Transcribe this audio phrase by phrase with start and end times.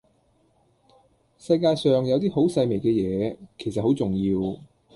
[1.37, 4.59] 世界上有啲好細微嘅嘢，其實好重要